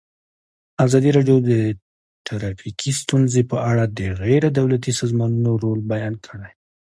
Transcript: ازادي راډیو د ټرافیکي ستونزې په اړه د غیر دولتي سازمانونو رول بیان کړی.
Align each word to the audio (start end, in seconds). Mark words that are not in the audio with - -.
ازادي 0.85 1.09
راډیو 1.17 1.37
د 1.49 1.51
ټرافیکي 2.27 2.91
ستونزې 3.01 3.41
په 3.51 3.57
اړه 3.69 3.83
د 3.97 3.99
غیر 4.23 4.43
دولتي 4.59 4.91
سازمانونو 4.99 5.51
رول 5.63 5.79
بیان 5.93 6.13
کړی. 6.25 6.51